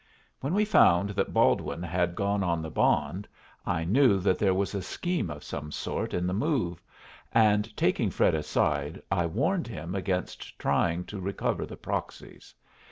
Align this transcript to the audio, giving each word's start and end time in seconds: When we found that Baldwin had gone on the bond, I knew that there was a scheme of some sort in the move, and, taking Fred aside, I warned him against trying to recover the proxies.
When 0.39 0.55
we 0.55 0.65
found 0.65 1.11
that 1.11 1.31
Baldwin 1.31 1.83
had 1.83 2.15
gone 2.15 2.41
on 2.43 2.63
the 2.63 2.71
bond, 2.71 3.27
I 3.67 3.83
knew 3.85 4.17
that 4.21 4.39
there 4.39 4.55
was 4.55 4.73
a 4.73 4.81
scheme 4.81 5.29
of 5.29 5.43
some 5.43 5.71
sort 5.71 6.15
in 6.15 6.25
the 6.25 6.33
move, 6.33 6.81
and, 7.31 7.77
taking 7.77 8.09
Fred 8.09 8.33
aside, 8.33 8.99
I 9.11 9.27
warned 9.27 9.67
him 9.67 9.93
against 9.93 10.57
trying 10.57 11.03
to 11.03 11.19
recover 11.21 11.67
the 11.67 11.77
proxies. 11.77 12.55